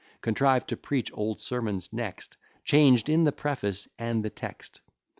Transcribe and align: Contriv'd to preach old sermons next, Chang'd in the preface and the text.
Contriv'd 0.23 0.67
to 0.69 0.75
preach 0.75 1.11
old 1.13 1.39
sermons 1.39 1.93
next, 1.93 2.35
Chang'd 2.65 3.07
in 3.07 3.23
the 3.23 3.31
preface 3.31 3.87
and 3.99 4.25
the 4.25 4.31
text. 4.31 4.81